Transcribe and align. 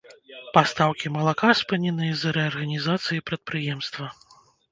Пастаўкі 0.55 1.11
малака 1.17 1.49
спыненыя 1.59 2.13
з-за 2.17 2.33
рэарганізацыі 2.39 3.23
прадпрыемства. 3.31 4.05